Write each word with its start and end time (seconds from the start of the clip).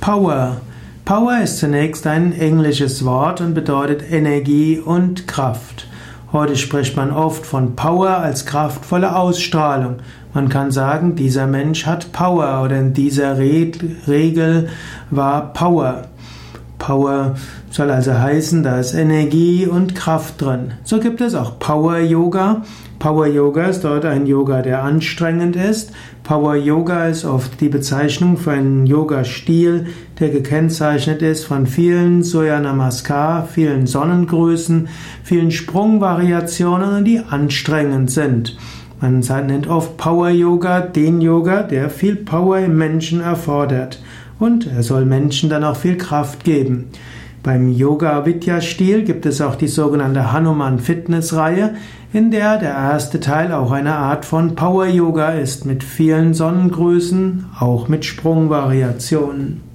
Power. 0.00 0.62
Power 1.04 1.42
ist 1.42 1.58
zunächst 1.58 2.06
ein 2.06 2.32
englisches 2.32 3.04
Wort 3.04 3.42
und 3.42 3.52
bedeutet 3.52 4.10
Energie 4.10 4.78
und 4.78 5.28
Kraft. 5.28 5.86
Heute 6.32 6.56
spricht 6.56 6.96
man 6.96 7.10
oft 7.10 7.44
von 7.44 7.76
Power 7.76 8.08
als 8.08 8.46
kraftvolle 8.46 9.14
Ausstrahlung. 9.14 9.96
Man 10.32 10.48
kann 10.48 10.70
sagen, 10.70 11.16
dieser 11.16 11.46
Mensch 11.46 11.84
hat 11.84 12.12
Power 12.12 12.62
oder 12.64 12.78
in 12.78 12.94
dieser 12.94 13.36
Regel 13.36 14.70
war 15.10 15.52
Power. 15.52 16.04
Power 16.90 17.36
soll 17.70 17.88
also 17.88 18.18
heißen, 18.18 18.64
da 18.64 18.80
ist 18.80 18.94
Energie 18.94 19.64
und 19.64 19.94
Kraft 19.94 20.42
drin. 20.42 20.72
So 20.82 20.98
gibt 20.98 21.20
es 21.20 21.36
auch 21.36 21.60
Power 21.60 21.98
Yoga. 21.98 22.62
Power 22.98 23.28
Yoga 23.28 23.66
ist 23.66 23.84
dort 23.84 24.04
ein 24.04 24.26
Yoga, 24.26 24.60
der 24.60 24.82
anstrengend 24.82 25.54
ist. 25.54 25.92
Power 26.24 26.56
Yoga 26.56 27.06
ist 27.06 27.24
oft 27.24 27.60
die 27.60 27.68
Bezeichnung 27.68 28.36
für 28.36 28.50
einen 28.50 28.86
Yoga-Stil, 28.86 29.86
der 30.18 30.30
gekennzeichnet 30.30 31.22
ist 31.22 31.44
von 31.44 31.68
vielen 31.68 32.24
Surya 32.24 32.58
Namaskar, 32.58 33.46
vielen 33.46 33.86
Sonnengrößen, 33.86 34.88
vielen 35.22 35.52
Sprungvariationen, 35.52 37.04
die 37.04 37.20
anstrengend 37.20 38.10
sind. 38.10 38.58
Man 39.00 39.20
nennt 39.20 39.68
oft 39.68 39.96
Power 39.96 40.30
Yoga 40.30 40.80
den 40.80 41.20
Yoga, 41.20 41.62
der 41.62 41.88
viel 41.88 42.16
Power 42.16 42.58
im 42.58 42.76
Menschen 42.76 43.20
erfordert. 43.20 44.02
Und 44.40 44.66
er 44.66 44.82
soll 44.82 45.04
Menschen 45.04 45.50
dann 45.50 45.62
auch 45.62 45.76
viel 45.76 45.96
Kraft 45.96 46.42
geben. 46.42 46.86
Beim 47.42 47.72
Yoga 47.72 48.26
Vidya 48.26 48.60
Stil 48.60 49.04
gibt 49.04 49.24
es 49.24 49.40
auch 49.40 49.54
die 49.54 49.68
sogenannte 49.68 50.32
Hanuman 50.32 50.78
Fitness 50.78 51.34
Reihe, 51.34 51.74
in 52.12 52.30
der 52.30 52.58
der 52.58 52.70
erste 52.70 53.20
Teil 53.20 53.52
auch 53.52 53.70
eine 53.70 53.94
Art 53.94 54.24
von 54.24 54.56
Power 54.56 54.86
Yoga 54.86 55.30
ist, 55.30 55.64
mit 55.64 55.84
vielen 55.84 56.34
Sonnengrößen, 56.34 57.46
auch 57.58 57.86
mit 57.86 58.04
Sprungvariationen. 58.04 59.69